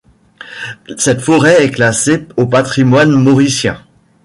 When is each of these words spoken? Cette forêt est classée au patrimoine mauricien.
Cette 0.97 1.21
forêt 1.21 1.63
est 1.63 1.69
classée 1.69 2.27
au 2.35 2.47
patrimoine 2.47 3.11
mauricien. 3.11 3.85